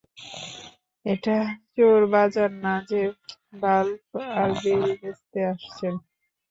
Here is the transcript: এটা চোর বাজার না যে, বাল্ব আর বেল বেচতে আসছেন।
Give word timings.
এটা 1.05 1.37
চোর 1.75 2.01
বাজার 2.13 2.51
না 2.63 2.73
যে, 2.89 3.01
বাল্ব 3.61 4.09
আর 4.35 4.49
বেল 4.61 4.83
বেচতে 4.99 5.39
আসছেন। 5.51 5.93